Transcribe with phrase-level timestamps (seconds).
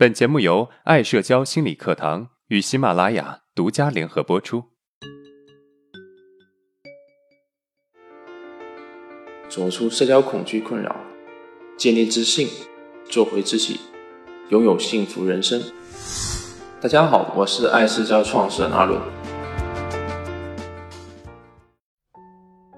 [0.00, 4.64] 本节目由爱社交心理课堂与喜马拉雅独家联合播出。
[9.46, 10.96] 走出社交恐惧困扰，
[11.76, 12.48] 建立自信，
[13.10, 13.78] 做回自己，
[14.48, 15.60] 拥有幸福人生。
[16.80, 18.98] 大家好，我是爱社交创始人阿伦。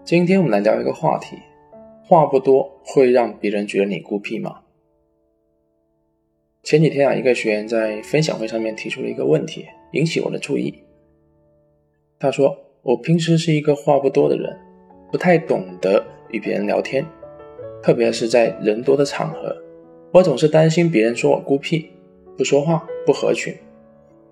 [0.04, 1.36] 今天我们来聊一个话题：
[2.02, 4.62] 话不多会让别人觉得你孤僻吗？
[6.72, 10.72] 前几天啊，一个学员在分享会上面提出了一个问题，引起我的注意。
[12.18, 14.58] 他说：“我平时是一个话不多的人，
[15.10, 17.04] 不太懂得与别人聊天，
[17.82, 19.54] 特别是在人多的场合，
[20.12, 21.90] 我总是担心别人说我孤僻，
[22.38, 23.54] 不说话，不合群。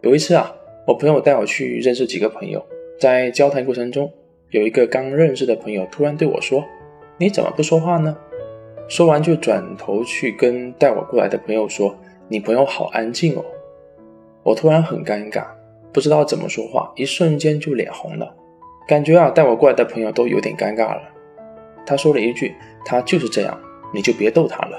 [0.00, 0.50] 有一次啊，
[0.86, 2.64] 我朋友带我去认识几个朋友，
[2.98, 4.10] 在交谈过程中，
[4.48, 6.64] 有一个刚认识的朋友突然对我说
[7.20, 8.16] ：‘你怎么不说话呢？’
[8.88, 11.94] 说完就转头去跟带我过来的朋友说。”
[12.32, 13.44] 你朋友好安静哦，
[14.44, 15.44] 我突然很尴尬，
[15.92, 18.36] 不知道怎么说话，一瞬间就脸红了，
[18.86, 21.02] 感觉啊带我过来的朋友都有点尴尬了。
[21.84, 22.54] 他说了一句
[22.86, 23.60] ：“他就是这样，
[23.92, 24.78] 你就别逗他了。”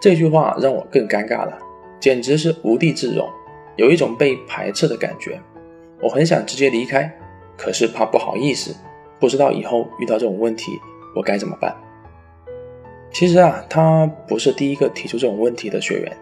[0.00, 1.58] 这句话让我更尴尬了，
[2.00, 3.28] 简直是无地自容，
[3.76, 5.38] 有一种被排斥的感觉。
[6.00, 7.14] 我很想直接离开，
[7.58, 8.74] 可是怕不好意思，
[9.20, 10.72] 不知道以后遇到这种问题
[11.14, 11.76] 我该怎么办。
[13.12, 16.16] 其实啊，他不是第一个提出这种问题的学员。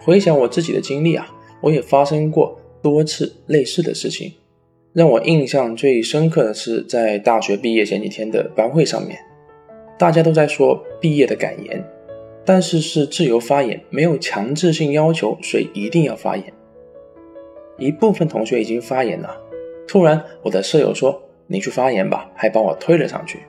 [0.00, 1.28] 回想我自己的经历啊，
[1.60, 4.32] 我也发生过多次类似的事情。
[4.94, 9.18] 让我印象最深刻的是在大学毕业前几天的班会上面，
[9.98, 11.84] 大家都在说毕业的感言，
[12.44, 16.52] 但是是自由发言，没有强制性要求谁一定要发言。
[17.76, 19.40] 一部分同学已经发言了，
[19.86, 23.40] 突然我的舍友说：“你去发言吧。”还把我推了上去。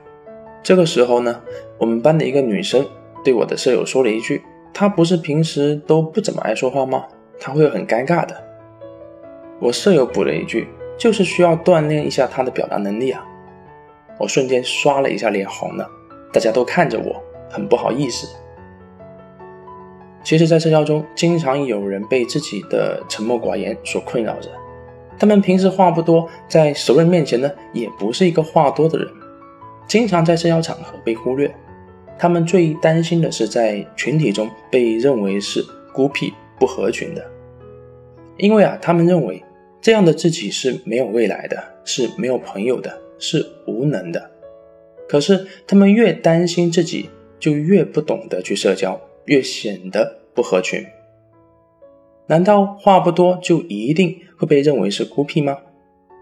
[0.62, 1.42] 这个时候呢，
[1.78, 2.86] 我们班的一个女生
[3.24, 4.42] 对我的舍友说了一句。
[4.72, 7.04] 他不是平时都不怎么爱说话吗？
[7.38, 8.36] 他会很尴尬的。
[9.58, 10.68] 我舍友补了一句，
[10.98, 13.24] 就是需要锻炼一下他的表达能力啊。
[14.18, 15.88] 我瞬间刷了一下脸红了，
[16.32, 18.28] 大家都看着我，很不好意思。
[20.22, 24.50] 其实，在社交中，经常有人被自己的沉默寡言所困扰着。
[25.18, 29.08] 他们平时话不多，在熟人面前呢，也不是一个话多的人，
[29.86, 31.54] 经常在社交场合被忽略。
[32.20, 37.26] 他们最担心的是在群体中被认为是孤僻不合群的，
[38.36, 39.42] 因为啊，他们认为
[39.80, 44.30] 这样的自己是没有未来的，是没有朋友的，是无能的。
[45.08, 50.84] 可是他们越担心自己，就越不懂得去社交，越显得不合群。
[52.26, 55.56] 难道话不多就一定会被认为是孤僻吗？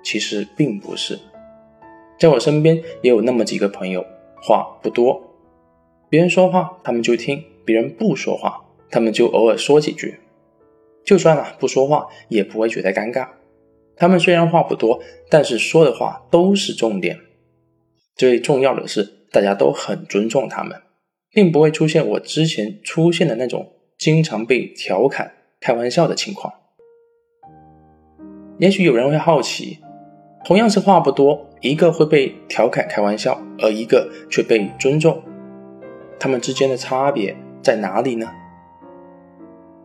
[0.05, 1.19] 其实并不是，
[2.21, 4.07] 在我身边也有那么几个朋友，
[4.41, 5.25] 话不多。
[6.09, 10.21] 别人说话，他们就听；别人不说话，他们就偶尔说几句。
[11.05, 13.29] 就算啊不说话，也不会觉得尴尬。
[13.97, 17.19] 他们虽然话不多，但是说的话都是重点。
[18.15, 20.81] 最重要的是，大家都很尊重他们，
[21.31, 26.53] 并不会出现我之前出现的那种经常被调侃、开玩笑的情况。
[28.59, 29.79] 也许有人会好奇，
[30.45, 35.23] 同样是话不多，一个会被调侃、开玩笑，而一个却被尊重。
[36.19, 38.31] 他们之间的差别在哪里呢？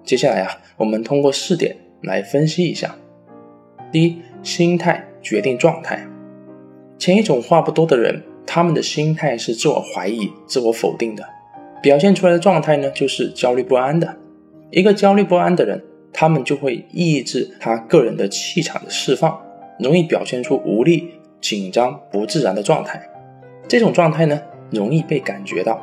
[0.03, 2.95] 接下来啊，我们通过四点来分析一下。
[3.91, 6.07] 第一，心态决定状态。
[6.97, 11.23] 前一种话不多的人，他们的心态是自我怀疑、自我否定的，
[11.81, 14.17] 表现出来的状态呢，就是焦虑不安的。
[14.71, 19.39] 一个焦虑不安的人，他们就会抑制他个人的气场的释放，
[19.79, 23.07] 容易表现出无力、紧张、不自然的状态。
[23.67, 25.81] 这种状态呢，容易被感觉到。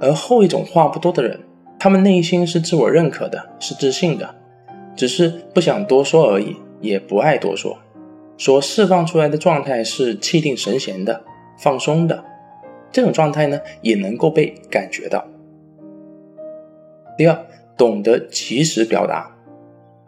[0.00, 1.40] 而后一种话不多的人，
[1.78, 4.34] 他们内心是自我认可的，是自信的，
[4.94, 7.78] 只是不想多说而已，也不爱多说。
[8.36, 11.24] 所释放出来的状态是气定神闲的、
[11.58, 12.24] 放松的，
[12.92, 15.24] 这种状态呢，也能够被感觉到。
[17.16, 19.34] 第二，懂得及时表达。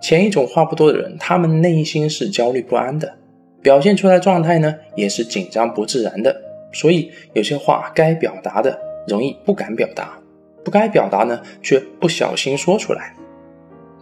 [0.00, 3.14] 前一种话不多的人，他们内心是焦虑不安的，
[3.60, 6.40] 表现出来状态呢，也是紧张不自然的，
[6.72, 8.89] 所以有些话该表达的。
[9.06, 10.18] 容易不敢表达，
[10.64, 13.14] 不该表达呢，却不小心说出来。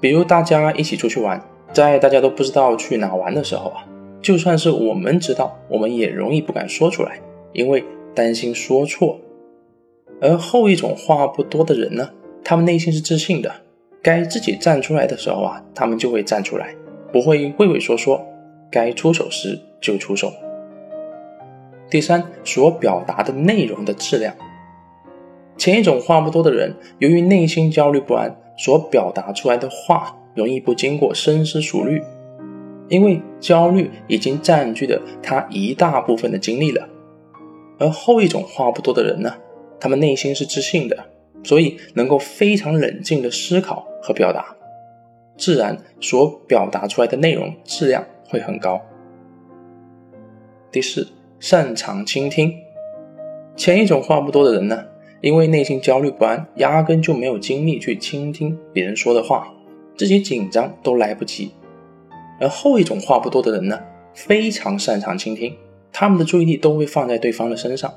[0.00, 1.42] 比如大家一起出去玩，
[1.72, 3.84] 在大家都不知道去哪玩的时候啊，
[4.22, 7.20] 就算是我们知道，我们也容易不敢说出来，
[7.52, 7.84] 因为
[8.14, 9.18] 担心说错。
[10.20, 12.10] 而后一种话不多的人呢，
[12.44, 13.52] 他们内心是自信的，
[14.02, 16.74] 该自己站出来的时候啊，他们就会站出来，
[17.12, 18.24] 不会畏畏缩缩，
[18.70, 20.32] 该出手时就出手。
[21.90, 24.34] 第三，所表达的内容的质量。
[25.58, 32.00] 前一种话不多的人，由于内心焦虑不安，所表达出来的话容易不经过深思熟虑，
[32.88, 36.88] 因为焦虑已经占据了他一大部分的精力了。
[37.80, 39.34] 而后一种话不多的人呢，
[39.80, 40.96] 他们内心是自信的，
[41.42, 44.56] 所以能够非常冷静的思考和表达，
[45.36, 48.80] 自然所表达出来的内容质量会很高。
[50.70, 51.08] 第四，
[51.40, 52.54] 擅长倾听。
[53.56, 54.84] 前一种话不多的人呢，
[55.20, 59.52] 因为内心焦虑不安，压根就没有精力去倾听别人说的话，
[59.96, 61.52] 自己紧张都来不及。
[62.40, 63.80] 而后一种话不多的人呢，
[64.14, 65.56] 非常擅长倾听，
[65.92, 67.92] 他们的注意力都会放在对方的身上。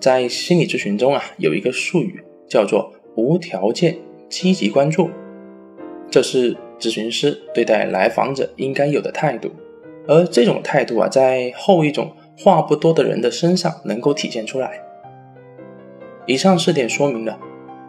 [0.00, 3.98] 在心理咨询中啊，有一个术语叫做无条件
[4.30, 5.10] 积极关注，
[6.10, 9.50] 这是咨询师对待来访者应该有的态度。
[10.06, 14.80] 而这种态度啊，在后一种话不多的人的身上能够体现出来。
[16.26, 17.38] 以上四点说明了，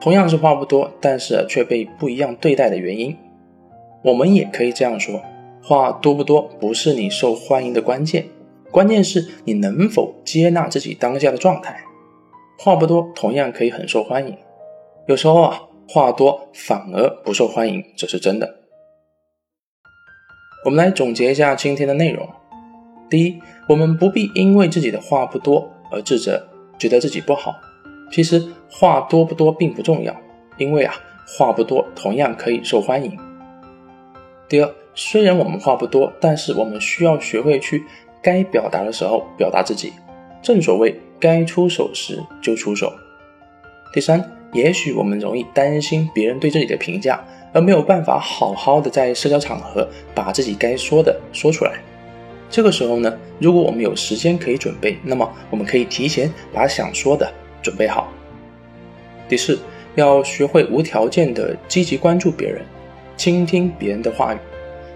[0.02, 3.16] 同样是话不多，但是却被不一样对待的原因。
[4.04, 5.22] 我们也可以这样说：
[5.64, 8.26] 话多不多不是你受欢迎的关键，
[8.72, 11.82] 关键是你能否接纳自己当下的状态。
[12.60, 14.38] 话不多同样可以很受欢迎，
[15.08, 18.56] 有时候啊，话多反而不受欢迎，这是真的。
[20.66, 22.28] 我们来总结一下今天的内容：
[23.10, 23.40] 第一，
[23.70, 26.48] 我们不必因为自己的话不多而自责，
[26.78, 27.54] 觉得自己不好。
[28.12, 30.16] 其实话多不多并不重要，
[30.58, 30.94] 因为啊
[31.38, 33.18] 话不多同样可以受欢迎。
[34.48, 37.84] 第二，虽然我们话不多，但是我们需要学会去
[38.22, 39.92] 该表达的时候表达自己，
[40.42, 42.94] 正所谓该出手时就出手。
[43.92, 44.24] 第三，
[44.54, 47.24] 也许我们容易担心别人对自己的评价，
[47.54, 51.80] 而没有办法好好的在社交场合把自己该说的说出来。
[52.50, 57.28] 这个时候呢，如果我们有时间可以准备，那么我们可以提前把想说的。
[57.66, 58.08] 准备好。
[59.28, 59.58] 第四，
[59.96, 62.62] 要学会无条件的积极关注别人，
[63.18, 64.38] 倾听别人的话语，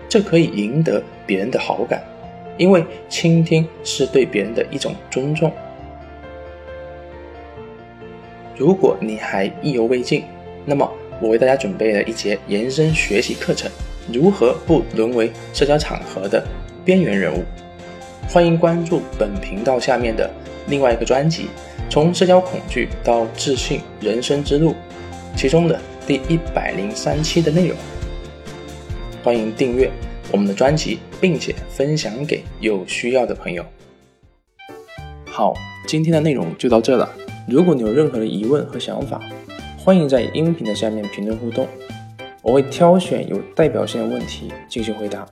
[0.08, 2.00] 这可以赢得别人的好感，
[2.58, 5.52] 因为倾听是对别人的一种尊重。
[8.56, 10.24] 如果你还意犹未尽，
[10.64, 10.88] 那么
[11.20, 13.68] 我为大家准备了一节延伸学习课程：
[14.14, 16.46] 如何不沦为社交场合的
[16.86, 17.44] 边缘人物。
[18.28, 20.30] 欢迎关注本频道下面的
[20.68, 21.48] 另外一个专辑。
[21.90, 24.76] 从社交恐惧到自信人生之路，
[25.36, 27.76] 其中的第一百零三期的内容，
[29.24, 29.90] 欢迎订阅
[30.32, 33.66] 我们的专辑，并且分享给有需要的朋友。
[35.26, 35.56] 好，
[35.88, 37.10] 今天的内容就到这了。
[37.48, 39.20] 如果你有任何的疑问和想法，
[39.76, 41.68] 欢迎在音频的下面评论互动，
[42.44, 45.26] 我会挑选有代表性的问题进行回答。